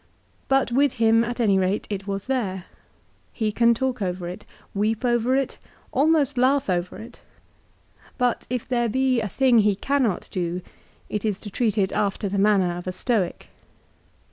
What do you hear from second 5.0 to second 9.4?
over it, almost laugh over it; but if there be a